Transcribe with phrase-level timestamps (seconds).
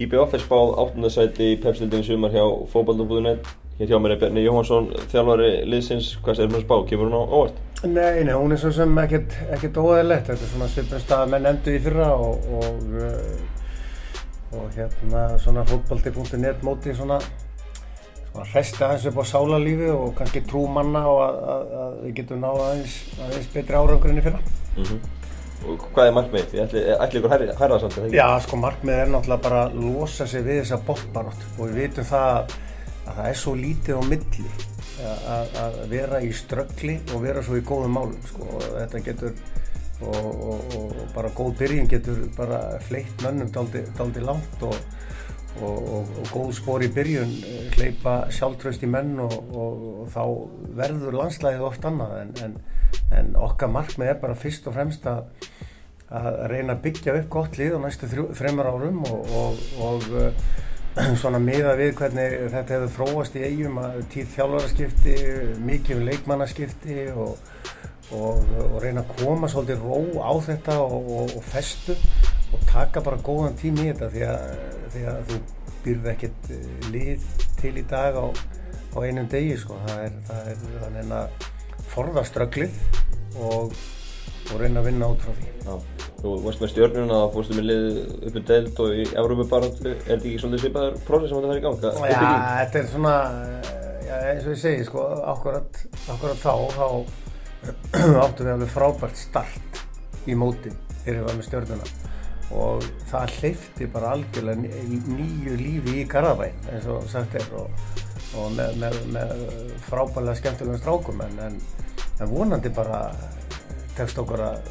[0.00, 3.48] IBF er spáð áttundasæti í pepsildinu sumar hjá fókbaltabúðunet.
[3.80, 6.14] Hér hjá mér er Bjarni Jóhansson, þjálfari liðsins.
[6.24, 6.74] Hvað er hún að spá?
[6.88, 7.60] Kemur hún á óvart?
[7.84, 10.30] Nei, nei, hún er svo sem ekkert, ekkert óæðilegt.
[10.30, 15.68] Þetta er svona svipnust að menn endur í fyrra og, og, uh, og hérna svona
[15.68, 17.20] fókbalti.net móti svona,
[18.32, 22.18] svona hresta aðeins upp á sálarlífi og kannski trú manna og að, að, að við
[22.22, 24.44] getum náða aðeins, aðeins betri árangur enn í fyrra.
[24.76, 25.19] Mm -hmm.
[25.60, 26.48] Og hvað er markmið?
[26.50, 28.16] Þið ætli, ætli ykkur hærra, hærra samt, eða ekki?
[28.16, 32.08] Já, sko markmið er náttúrulega bara að losa sig við þessa bóttbarótt og við vitum
[32.08, 34.46] það að það er svo lítið á milli
[35.00, 39.34] að, að vera í ströggli og vera svo í góðum málum sko og þetta getur
[40.00, 44.76] og, og, og bara góð byrjun getur bara fleitt mönnum daldi, langt og,
[46.30, 47.32] góð spór í byrjun
[47.74, 50.22] hleypa sjálftröst í menn og þá
[50.78, 52.54] verður landslæðið oft annað en, en,
[53.16, 55.28] en okkar markmið er bara fyrst og fremst að
[56.10, 60.48] að reyna að byggja upp gott lið á næstu þreymur árum og, og, og uh,
[61.20, 65.14] svona miða við hvernig þetta hefur þróast í eigum að tíð þjálfaraskipti,
[65.68, 67.38] mikið leikmannaskipti og,
[68.18, 71.94] og reyna að koma svolítið ró á þetta og festu
[72.50, 74.50] og taka bara góðan tím í þetta því að,
[74.96, 75.40] því að þú
[75.84, 76.50] byrði ekkert
[76.90, 81.50] lið til í dag á, á einum degi sko, það er, það er þannig að
[81.94, 82.76] forðaströglið
[83.40, 83.74] og
[84.58, 85.50] reyna að vinna út frá því.
[85.64, 86.06] Já.
[86.20, 87.84] Þú varst með stjórnuna að fórstu með lið
[88.28, 89.92] upp í deild og í Európa-barandu.
[89.94, 91.92] Er þetta ekki svolítið svipaður prósess sem þetta fær í ganga?
[92.10, 92.20] Já,
[92.60, 93.14] þetta er svona,
[94.04, 95.80] já, eins og ég segi, sko, akkurat,
[96.12, 96.86] akkurat þá, þá
[98.24, 99.82] áttum við alveg frábært start
[100.28, 101.90] í móti þegar við varum með stjórnuna
[102.50, 104.62] og það hleyfti bara algjörlega
[105.06, 107.68] nýju lífi í Garðabæn eins og sagt er og,
[108.38, 109.32] og með, með, með
[109.88, 111.58] frábæðilega skemmtilegum strákum en, en,
[112.20, 113.08] en vonandi bara
[113.98, 114.70] tekst okkur að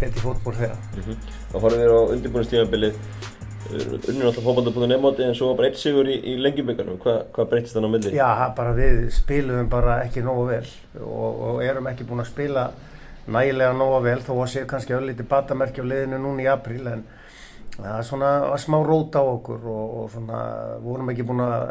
[0.00, 0.76] í fótból þeirra.
[0.94, 1.16] Mm -hmm.
[1.50, 2.94] Þá horfum við á undirbúinistímabilið
[3.70, 7.90] unnum alltaf fótballtabúðun en svo bara eitt sigur í, í lengjubíkarnum hvað hva breytist þannig
[7.90, 8.12] á milli?
[8.16, 10.66] Já, bara við spilum bara ekki nógu vel
[11.00, 12.70] og, og erum ekki búin að spila
[13.30, 17.04] nægilega nógu vel þó að sé kannski öllítið batamerki á liðinu núna í apríl en
[17.84, 18.30] það er svona
[18.60, 20.40] smá rót á okkur og, og svona
[20.84, 21.64] vorum ekki búin að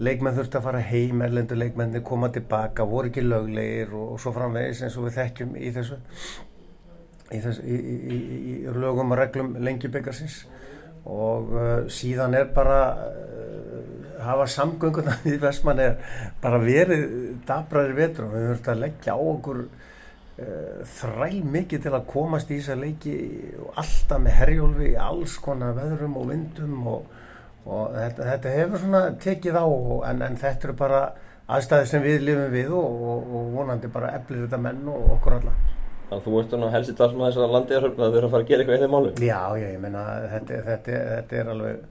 [0.00, 4.32] leikmenn þurfti að fara heim, erlendur leikmenni koma tilbaka, voru ekki löglegir og, og svo
[4.36, 5.98] framvegis eins og við þekkjum í þessu
[7.30, 8.18] í, þess, í, í,
[8.52, 10.42] í lögum og reglum lengjubikarsins
[11.08, 13.20] og uh, síðan er bara uh,
[14.24, 16.00] hafa samgönguna í Vestmann er
[16.42, 17.06] bara verið
[17.48, 19.62] dabraðir vetur og við höfum að leggja á okkur
[20.90, 23.16] þræl mikið til að komast í þessa leiki
[23.60, 27.18] og alltaf með herjólfi í alls konar veðrum og vindum og,
[27.66, 29.66] og þetta, þetta hefur svona tekið á
[30.10, 31.02] en, en þetta eru bara
[31.50, 35.40] aðstæði sem við lifum við og, og, og vonandi bara eflir þetta menn og okkur
[35.40, 35.54] alla
[36.10, 38.32] Þannig að þú ert svona helst í talsum að þess að að þú eru að
[38.32, 39.20] fara að gera eitthvað í þeim málum.
[39.22, 40.00] Já, ég meina
[40.32, 41.84] þetta, þetta, þetta er alveg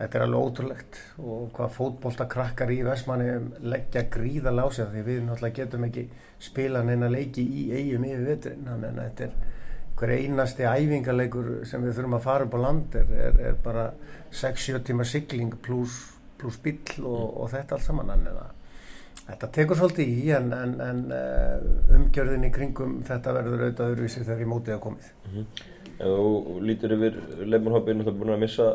[0.00, 5.18] þetta er alveg ótrúlegt og hvað fótbóltakrakkar í Vestmanni leggja gríðalega á sig því við
[5.26, 6.04] náttúrulega getum ekki
[6.40, 9.58] spila neina leiki í eigum yfir veturinn þannig að þetta er
[10.00, 13.90] hver einasti æfingarleikur sem við þurfum að fara upp á land er, er, er bara
[14.32, 15.98] 6-7 tíma sigling pluss
[16.40, 18.56] plus bíl og, og þetta allt saman þannig að
[19.30, 24.22] Þetta tekur svolítið í en, en, en uh, umgjörðin í kringum þetta verður auðvitað öðruvísi
[24.24, 25.10] þegar í mótið hafa komið.
[25.20, 25.60] Mm -hmm.
[25.90, 28.66] Ef þú lítur yfir leifmannhoppinu, þú er búin að missa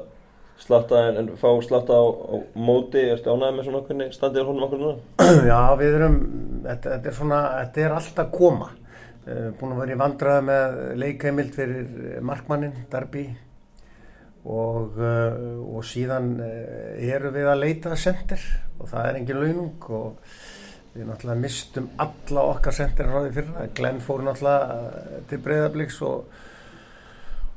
[0.62, 4.68] slatta en, fá slatta á, á móti, ertu ánæðið með svona hvernig standið er honum
[4.68, 4.98] okkur núna?
[5.52, 6.18] Já, við erum,
[6.66, 8.70] þetta, þetta er svona, þetta er alltaf koma.
[9.26, 13.26] Uh, búin að vera í vandraði með leikheimild fyrir markmannin, Darby
[14.46, 18.44] og, uh, og síðan eru við að leita sendir
[18.78, 20.36] og það er engin launung og
[20.96, 26.44] við náttúrulega mistum alla okkar sendir ráði fyrra, Glenn fór náttúrulega til Breiðablíks og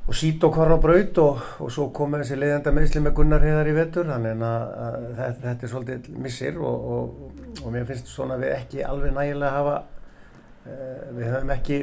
[0.09, 3.67] og sít og á braut og, og svo komið þessi leiðenda meðsli með Gunnar Heðar
[3.69, 8.09] í vetur þannig að, að þetta, þetta er svolítið missir og, og, og mér finnst
[8.09, 11.79] svona að við ekki alveg nægilega hafa uh, við höfum ekki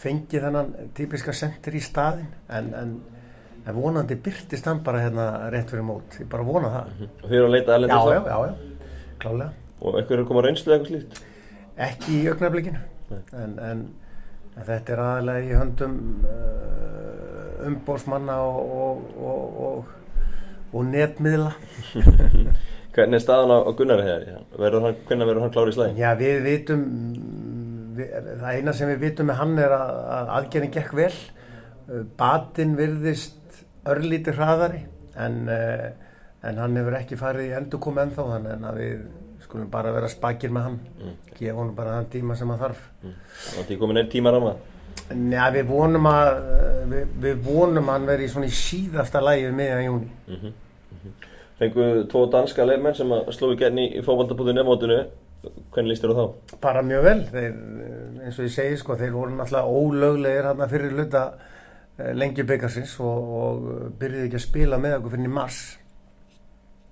[0.00, 2.96] fengið þennan típiska sendir í staðin en, en,
[3.60, 6.88] en vonandi byrtist hann bara hérna rétt fyrir mót, ég bara vona það.
[6.88, 7.22] Mm -hmm.
[7.22, 8.54] Og þið eru að leita erlendis Já, já, já, já,
[9.18, 11.24] klálega Og eitthvað er komað reynslu eða eitthvað slíkt?
[11.76, 12.80] Ekki í augnablikinu.
[13.32, 13.84] En, en
[14.66, 19.92] þetta er aðalega í höndum uh, umbósmanna og, og, og,
[20.72, 21.52] og netmiðla
[22.98, 24.38] Hvernig er staðan á Gunnar þegar?
[24.58, 25.98] Hvernig verður hann klárið í slæðin?
[26.00, 26.80] Já, við vitum
[27.94, 31.12] við, það eina sem við vitum með hann er að, að aðgerðin gekk vel
[32.18, 34.82] batinn virðist örlíti hraðari
[35.18, 35.86] en, uh,
[36.44, 39.06] en hann hefur ekki farið í endurkom ennþá þannig að við
[39.44, 41.14] skulum bara vera spakir með hann mm.
[41.38, 43.14] gefa hann bara þann tíma sem hann þarf mm.
[43.14, 44.52] Þannig að það er komin einn tíma rama
[45.08, 46.32] Njá, við vonum að
[46.90, 50.10] við, við vonum að hann veri í síðasta lægi meðan júni.
[50.28, 50.56] Mm
[51.58, 54.98] Fengu tvo danska leifmenn sem að sló í gerni í fókvaldabúðu nefnmótinu.
[55.74, 56.54] Hvernig líst þér á þá?
[56.62, 57.56] Bara mjög vel, þeir,
[58.22, 61.24] eins og ég segi sko, þeir voru náttúrulega ólöglegir hann fyrir luta
[62.14, 63.68] lengi byggarsins og, og
[63.98, 65.60] byrjuði ekki að spila með okkur fyrir mars.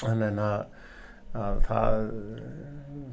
[0.03, 0.87] Þannig að,
[1.43, 1.99] að það,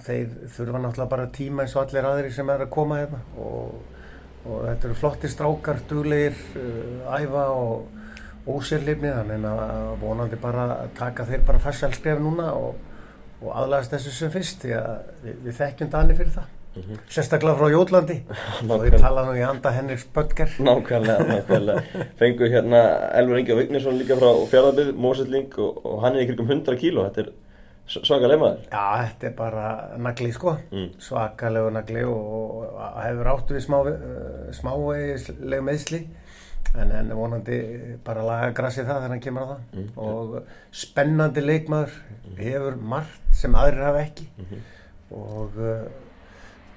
[0.08, 3.78] þeir þurfa náttúrulega bara tíma eins og allir aðri sem er að koma hérna og,
[4.44, 10.66] og þetta eru flotti strákar, duglegir, uh, æfa og ósérlifni þannig að vonandi bara
[10.98, 12.76] taka þeir bara fæssalskref núna og,
[13.42, 14.92] og aðlæðast þessu sem fyrst því að
[15.24, 16.52] við, við þekkjum Dani fyrir það.
[16.74, 17.02] Mm -hmm.
[17.06, 18.16] sérstaklega frá Jólandi
[18.74, 20.50] og við tala nú í anda Henriks Böttger.
[20.58, 22.06] Nákvæmlega, nákvæmlega.
[22.18, 22.80] Fengu hérna
[23.14, 27.06] Elfur Inga Vignesson líka frá fjárðarbygg, Móselling og, og hann er í krigum 100 kíló.
[27.06, 27.30] Þetta er
[27.88, 29.68] svakalega maður Já, þetta er bara
[30.00, 30.90] nagli sko mm.
[31.04, 36.04] svakalega nagli og, hefur áttu við smá, uh, smávegið meðsli
[36.74, 37.58] en, en vonandi
[38.06, 40.38] bara laga grassi það þegar hann kemur á það mm, og
[40.84, 42.38] spennandi leikmaður mm.
[42.40, 44.64] hefur margt sem aðrir hafa ekki -hmm.
[45.20, 45.84] og uh,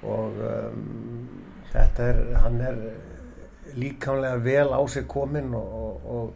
[0.07, 1.29] og um,
[1.71, 2.75] þetta er hann er
[3.77, 6.33] líkamlega vel á sig komin og, og,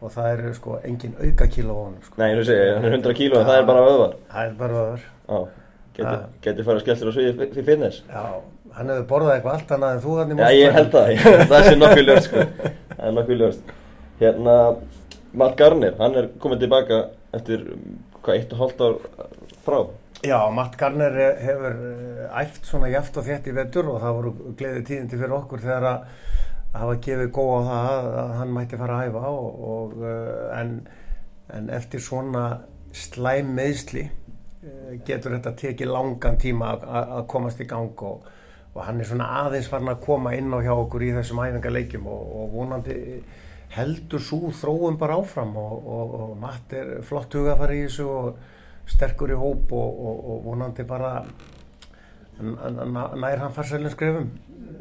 [0.00, 2.14] og það eru sko engin auka kíló á hann sko.
[2.20, 5.48] Nei, segir, hann er 100 kíló en það er bara öðvar Það er bara öðvar
[5.98, 8.24] Getur geti farið að skellta á sviði fyrir finnes Já,
[8.76, 11.08] hann hefur borðað eitthvað allt annað en þú hann í mjög Já, ég held það,
[11.50, 12.44] það sé nokkuð ljóst sko.
[12.92, 13.72] Það er nokkuð ljóst.
[14.20, 14.54] Hérna
[15.42, 17.00] Matt Garner, hann er komið tilbaka
[17.36, 17.64] eftir
[18.22, 18.94] hvað, eitt og hálft ár
[19.66, 19.80] frá?
[20.26, 24.32] Já, Matt Garner hefur eh, æft svona jæft og þétt í vettur og það voru
[24.58, 26.06] gleðið tíðindi fyrir okkur þegar að
[26.74, 30.74] hafa gefið góð á það að hann mætti fara að hæfa og, og, eh, en,
[31.58, 32.44] en eftir svona
[32.92, 38.28] slæm meðsli eh, getur þetta tekið langan tíma að komast í gang og
[38.78, 42.06] og hann er svona aðeins farin að koma inn á hjá okkur í þessum æfingarleikjum
[42.12, 42.96] og, vonandi
[43.74, 48.38] heldur svo þróum bara áfram og, Matt er flott hugafar í þessu og
[48.88, 51.18] sterkur í hóp og vonandi bara
[52.38, 54.28] nær hann farsælinn skrefum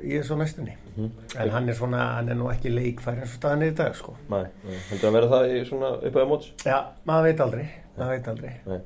[0.04, 1.42] í þessu næstunni mm -hmm.
[1.42, 3.96] en hann er svona, hann er nú ekki leikfær eins og staðan er í dag
[3.96, 4.46] sko Nei,
[4.90, 6.54] heldur hann verða það í svona upphæða móts?
[6.66, 7.68] Já, maður veit aldrei,
[7.98, 8.80] maður veit aldrei Nei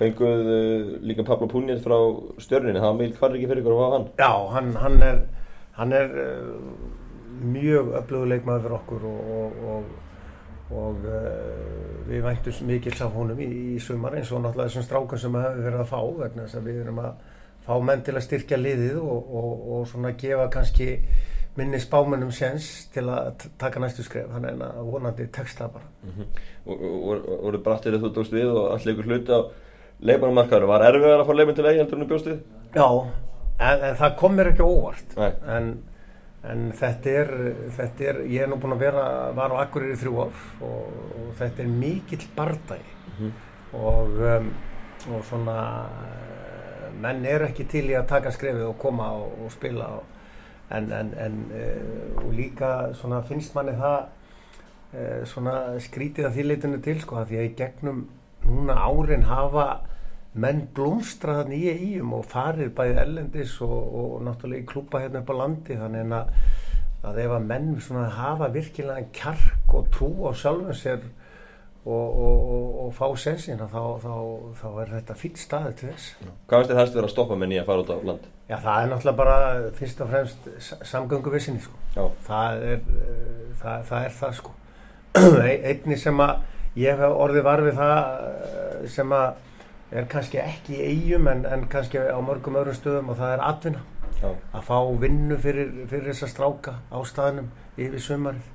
[0.00, 1.96] Fenguð uh, líka Pablo Púnið frá
[2.40, 4.06] stjörninni, það meil hvar ekki fyrir ykkur og hvað var hann?
[4.18, 5.18] Já, hann, hann er,
[5.76, 6.54] hann er uh,
[7.40, 9.84] mjög öfluguleikmaður fyrir okkur og, og, og,
[10.70, 15.20] og uh, við væntum mikil sá honum í, í sumar eins og náttúrulega þessum strákun
[15.20, 17.12] sem við höfum verið að fá vegna þess að við erum að
[17.66, 20.96] fá menn til að styrkja liðið og svona gefa kannski
[21.58, 25.84] minni spámennum séns til að taka næstu skref, hann er að vonandi texta bara.
[26.02, 26.26] Mm -hmm.
[26.66, 29.40] Og voru brattir að þú tókst við og allir ykkur hluti á
[30.00, 32.38] leikmannumarkaður var erfiðar að fá leikmann til vegi heldur en þú bjóstið?
[32.74, 32.88] Já,
[33.60, 35.16] en, en það kom mér ekki óvart
[35.56, 35.70] en,
[36.52, 37.32] en þetta er,
[37.76, 39.04] þetta er ég er nú búin að vera,
[39.36, 43.32] var á Akkurir í þrjú ár og, og þetta er mikill bardagi mm -hmm.
[43.72, 44.52] og, um,
[45.14, 45.58] og svona
[47.02, 49.90] menn er ekki til í að taka skrefið og koma og, og spila
[50.70, 56.82] en, en uh, og líka svona finnst manni það uh, svona skrítið að því leitinu
[56.84, 58.02] til sko að því að í gegnum
[58.46, 59.68] núna árin hafa
[60.32, 65.24] menn blómstra þannig í eigum og farir bæðið ellendis og, og náttúrulega í klúpa hérna
[65.24, 66.34] upp á landi þannig að,
[67.10, 67.72] að ef að menn
[68.14, 71.02] hafa virkilega kjark og trú á sjálfum sér
[71.86, 74.14] og, og, og fá sensina þá, þá,
[74.60, 77.52] þá er þetta fýtt staðið til þess Hvað finnst þið helst verið að stoppa með
[77.52, 78.26] nýja að fara út á land?
[78.50, 79.36] Já það er náttúrulega bara
[79.78, 80.48] fyrst og fremst
[80.90, 82.08] samgöngu vissinni sko.
[82.26, 82.82] það, er,
[83.62, 84.56] það, það er það sko
[85.70, 86.34] einni sem að
[86.78, 89.30] ég hef orðið varfið það sem að
[89.90, 93.42] er kannski ekki í eigum en, en kannski á mörgum öðrum stöðum og það er
[93.48, 93.82] atvinna
[94.20, 94.30] Já.
[94.52, 97.48] að fá vinnu fyrir, fyrir þessa stráka á staðnum
[97.80, 98.48] yfir sumarið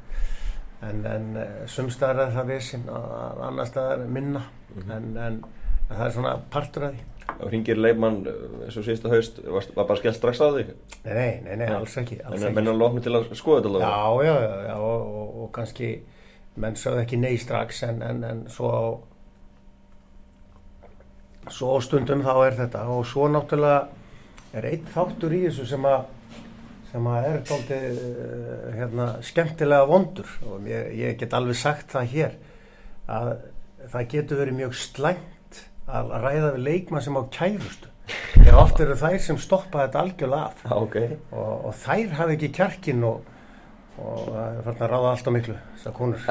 [0.83, 4.95] en, en eh, sumstaðar er það vissin annar staðar minna mm -hmm.
[4.97, 5.43] en, en
[5.89, 7.03] það er svona partur af því
[7.39, 10.73] og hringir leifmann eh, eins og síðasta haust var, var bara skellt strax á þig?
[11.05, 13.81] Nei, nei, nei, alls ekki alls En menn er lofnum til að skoða þetta alveg?
[13.81, 15.89] Já, já, já, já og, og, og kannski
[16.55, 18.71] menn sögðu ekki nei strax en, en svo
[21.51, 23.87] svo stundum þá er þetta og svo náttúrulega
[24.55, 26.05] er einn þáttur í þessu sem að
[26.91, 32.11] sem að er doldið eh, hérna, skemmtilega vondur og ég, ég get alveg sagt það
[32.13, 32.37] hér
[33.11, 33.31] að
[33.91, 37.91] það getur verið mjög slæmt að ræða við leikmann sem á kærustu.
[38.41, 40.65] Eða oft eru þær sem stoppa þetta algjörlega af.
[40.85, 41.15] Okay.
[41.31, 43.31] og, og þær hafi ekki kjarkin og,
[44.01, 46.27] og það er farin að ráða allt og miklu þessar konur.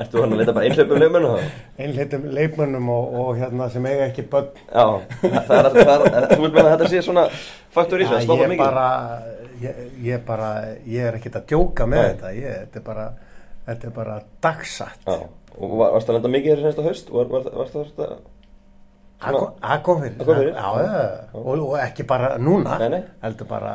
[0.00, 1.50] Ertu hann að leita bara einhleipum leikmennu það?
[1.84, 4.50] einleitum leikmönnum og, og hérna sem eiga ekki börn.
[4.70, 4.86] Já,
[5.22, 7.26] það er, það er, þú vil meina að þetta sé svona
[7.74, 8.66] faktor í þessu, það Já, stoppa ég mikið?
[8.66, 8.88] bara
[9.64, 10.50] ég, ég bara,
[10.86, 12.08] ég er ekkert að djóka með Nei.
[12.14, 13.06] þetta ég, þetta er bara
[13.66, 15.16] þetta er bara dagsatt Já,
[15.60, 17.10] og var, varst það lenda mikið þér senasta haust?
[17.14, 18.18] Var, var, var, var
[19.20, 20.50] það kom- það kom fyrir?
[20.56, 20.68] Já,
[21.36, 23.02] og, og ekki bara núna Nei, nei.
[23.24, 23.74] heldur bara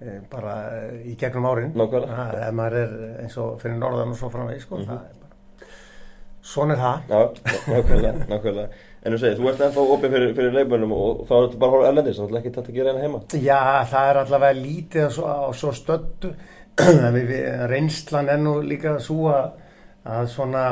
[0.00, 0.54] eh, bara
[1.04, 1.72] í gegnum árin.
[1.74, 2.92] Ef maður er
[3.24, 5.72] eins og fyrir norðan og svo framvegi sko, það er bara
[6.48, 7.40] svona er það.
[7.68, 8.68] Nákvæmlega, nákvæmlega
[9.04, 11.68] En þú segir, þú ert ennþá opið fyrir, fyrir leikmennum og þá er þetta bara
[11.68, 13.20] að horfa erlendis, þannig að ekki þetta að gera hérna heima.
[13.48, 13.60] Já,
[13.92, 16.32] það er allavega lítið á svo, svo
[17.16, 17.34] við,
[17.70, 19.46] reynslan er nú líka svo að,
[20.06, 20.64] að svona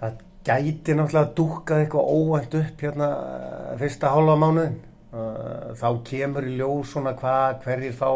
[0.00, 4.80] það gæti náttúrulega dúkkað eitthvað óvænt upp hérna eh, fyrsta hálfa mánuðin
[5.12, 8.06] Uh, þá kemur í ljós svona hvað hverjir fá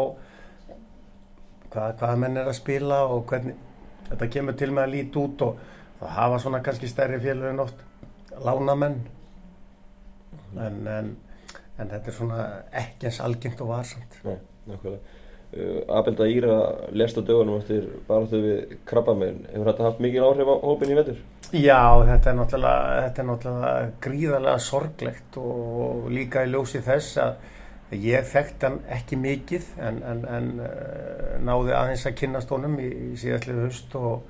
[1.69, 3.59] hvað, hvað menn er að spila og hvernig
[4.07, 5.59] þetta kemur til með að líti út og
[5.99, 7.83] það hafa svona kannski stærri félur en oft
[8.45, 8.99] lánamenn
[10.57, 11.15] en, en
[11.77, 14.19] En þetta er svona ekki eins algengt og varsamt.
[14.25, 15.01] Nei, nákvæmlega
[15.53, 16.55] uh, Abelda Íra
[16.97, 20.97] lest á dögunum eftir baráttu við krabbamegin Hefur þetta haft mikið áhrif á hópin í
[20.97, 21.19] vetur?
[21.53, 28.01] Já, þetta er náttúrulega, þetta er náttúrulega gríðarlega sorglegt og líka í ljósi þess að
[28.03, 32.89] ég þekkt hann ekki mikið en, en, en uh, náði aðeins að kynast honum í,
[32.89, 34.25] í síðastlegu höst og,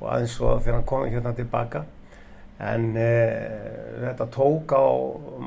[0.00, 1.84] og aðeins svo þegar hann kom hérna tilbaka.
[2.58, 4.82] En uh, þetta tók á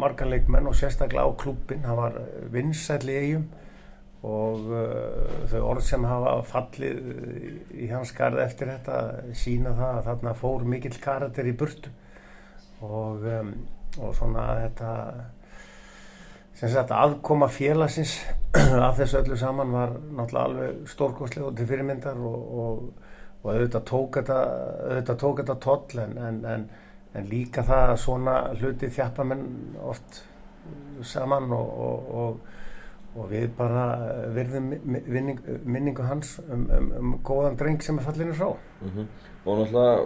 [0.03, 2.21] margar leikmenn og sérstaklega á klúbbin, hann var
[2.53, 3.49] vinsæll í eigum
[4.21, 7.01] og uh, þau orð sem hafa fallið
[7.73, 11.91] í hans garð eftir þetta sína það að þarna fór mikill karakter í burtu.
[12.81, 13.53] Og, um,
[14.01, 14.91] og svona þetta
[16.61, 18.19] sem sagt aðkoma félagsins
[18.87, 23.09] af þessu öllu saman var náttúrulega alveg stórkostlega og til fyrirmyndar og, og,
[23.41, 24.39] og auðvitað tók þetta,
[24.91, 26.67] auðvitað tók þetta toll en, en, en,
[27.15, 29.45] en líka það að svona hluti þjappa menn
[29.83, 30.21] oft
[31.03, 32.47] saman og, og, og
[33.11, 33.81] og við bara
[34.31, 38.53] virðum mi- vinning, minningu hans um, um, um góðan dreng sem er fallinu frá.
[38.85, 39.01] Mm
[39.43, 40.05] Og náttúrulega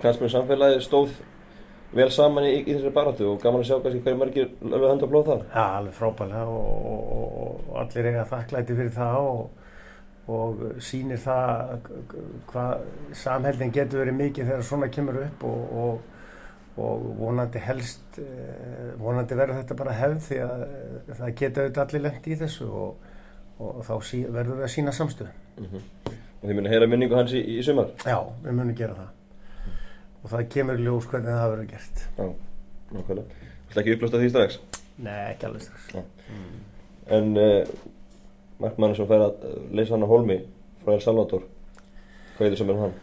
[0.00, 1.12] knæsmjörn samfélagi stóð
[1.94, 5.06] vel saman í, í þessari baráttu og gaman að sjá kannski hverju margir alveg hönda
[5.12, 9.42] blóð þar Já, alveg frábælega og, og, og, og allir eiga þakklæti fyrir það og,
[10.32, 11.76] og sýnir það
[12.50, 12.86] hvað
[13.22, 15.76] samheldin getur verið mikið þegar svona kemur upp og,
[16.76, 21.84] og, vonandi helst, eh, vonandi verður þetta bara hefð því að eh, það getur auðvitað
[21.86, 23.10] allir lent í þessu og,
[23.60, 25.34] og þá sí, verður við að sína samstöðu.
[25.60, 29.10] mm og þið muni heyra minningu hans í, í sumar Já, við munum gera það.
[30.22, 32.02] Og það kemur ljós hvernig það verður gert.
[32.18, 32.26] Já,
[32.96, 34.58] nákvæmlega Þú ætla ekki upplösta því strax
[35.02, 36.10] Nei, ekki alveg strax.
[37.16, 37.70] En uh,
[38.62, 40.38] markmann sem fær að leysa hann á Holmi
[40.82, 41.46] frá El Salvador
[42.36, 42.98] Hvað er það sem er hann?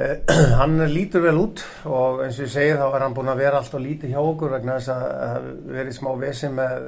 [0.00, 0.22] Eh,
[0.60, 3.58] hann lítur vel út og eins og ég segi þá er hann búinn að vera
[3.60, 6.86] alltaf lítið hjá okkur vegna þess að það hafi verið smá vesi með,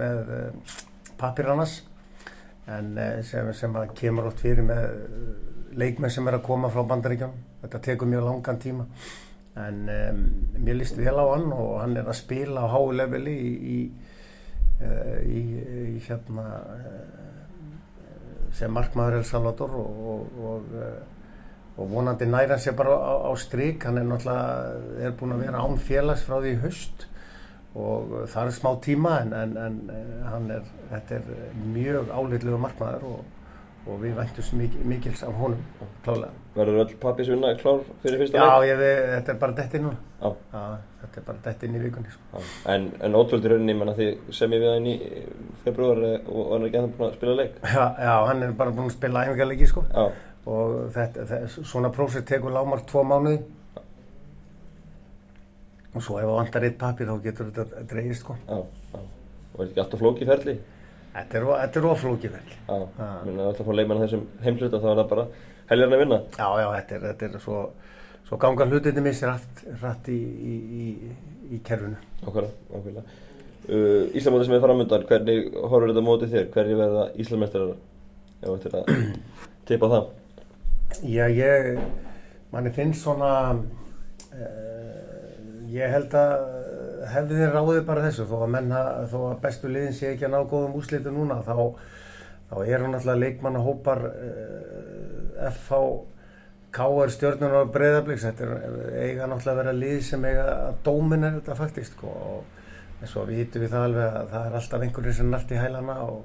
[0.00, 0.30] með
[1.20, 1.74] pappirannas
[2.72, 5.28] en eh, sem, sem að kemur oft fyrir með eh,
[5.76, 8.88] leikmenn sem er að koma frá bandaríkjum þetta tekur mjög langan tíma.
[9.60, 10.22] En um,
[10.64, 13.80] mér líst vel á hann og hann er að spila á háu leveli í, í,
[15.30, 15.42] í,
[15.92, 16.46] í hérna
[18.56, 21.13] sem markmaður El Salvador og, og, og
[21.74, 25.64] og vonandi næra sér bara á, á stryk hann er náttúrulega er búin að vera
[25.64, 27.08] án félags frá því í haust
[27.74, 32.60] og það er smá tíma en, en, en eh, hann er, þetta er mjög áleitlegu
[32.62, 33.24] markmaður og,
[33.88, 35.64] og við væntumst mik mikils af honum
[36.04, 36.30] klálega.
[36.54, 38.68] Verður öll pappis vinna klár fyrir fyrsta Já, leik?
[38.68, 39.96] ég, við, þetta er bara detti núna.
[40.20, 40.28] Já.
[40.54, 40.62] Já,
[41.00, 42.14] þetta er bara detti inn í vikunni.
[42.14, 42.22] Sko.
[42.30, 42.52] Já.
[42.76, 44.06] En, en ótvöldi rauninni, menna því
[44.38, 44.94] sem ég við hann í
[45.66, 48.54] februar eh, og hann er ekki ennþá búin að spila leik Já, já, hann er
[48.62, 50.06] bara búin að spila æfingarleiki sko Já,
[50.46, 53.38] og þetta, þetta, svona prósess tekur lámar tvo mánuði
[55.94, 58.36] og svo ef það vantar eitt pappi þá getur þetta dreigist sko.
[58.48, 58.58] já,
[58.94, 59.02] já
[59.54, 60.52] Og er ekki alltaf flóki ferli?
[61.14, 62.48] Þetta er, þetta er oflókiverk.
[62.66, 63.04] Já, Já.
[63.24, 65.26] menna alltaf fá leikmann þessum heimsluta þá er það bara
[65.70, 67.60] helgarinn að vinna Já, já, þetta er, þetta er svo,
[68.26, 70.88] svo ganga hlutinni missir allt rætt í, í, í,
[71.54, 72.00] í kerfinu.
[72.26, 76.50] Ákvæmlega, ákvæmlega uh, Íslamóti sem er framöndan, hvernig horfur þetta móti þér?
[76.58, 78.92] Hvernig verða Íslamestrar ef þú ættir að
[79.70, 80.10] tippa það?
[81.02, 81.78] Já, ég,
[82.52, 83.30] manni finnst svona,
[84.30, 86.34] uh, ég held að
[87.10, 90.34] hefði þið ráðið bara þessu, þó að menna, þó að bestu liðin sé ekki að
[90.36, 91.74] ná góðum úrslitu núna, þá,
[92.50, 95.82] þá er hún alltaf leikmannahópar uh, FH,
[96.74, 101.26] KR stjórnunar og breyðabliks, þetta er eiga náttúrulega að vera lið sem eiga að dómin
[101.26, 104.86] er þetta faktist, sko, og en svo vitum við það alveg að það er alltaf
[104.86, 106.24] einhverjir sem nært í hælana og,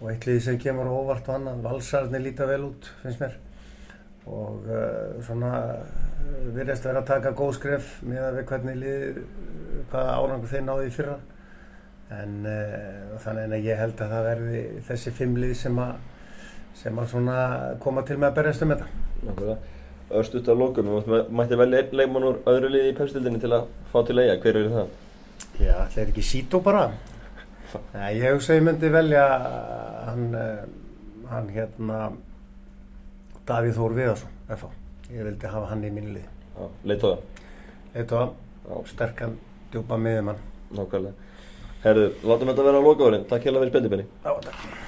[0.00, 3.38] og eitt liði sem kemur óvart og annað, valsarnir líta vel út finnst mér
[4.28, 9.20] og uh, svona uh, virðist vera að taka góð skref með að við hvernig lið,
[9.90, 11.18] hvaða árangur þeir náðu í fyrra
[12.20, 15.92] en uh, þannig að ég held að það verði þessi fimm lið sem að
[16.80, 17.36] sem að svona
[17.82, 19.76] koma til með að berjast um þetta Nákvæmlega.
[20.20, 23.68] Örstuðt á lokum, við mætti velja einn leikmann úr öðru liði í pepstildinni til að
[23.92, 24.94] fá til eiga, hver eru það?
[25.60, 26.88] Já, er ekki sító bara
[27.94, 29.22] Nei, ég hugsa ég myndi velja
[30.08, 30.64] hann, eh,
[31.30, 31.98] hann hérna
[33.48, 34.68] Davíð Þór Viðarsson FH.
[35.10, 36.26] ég vildi hafa hann í mínu lið
[36.60, 37.18] Já, leit á það.
[37.94, 38.28] Þetta Já.
[38.68, 39.38] var sterkan
[39.72, 40.36] djúpa miðumann
[40.70, 41.14] Nákvæmlega.
[41.82, 43.24] Herðu, látum þetta vera á lokaverðin.
[43.26, 44.04] Takk hérlega fyrir spenndibenni.
[44.22, 44.79] Já, takk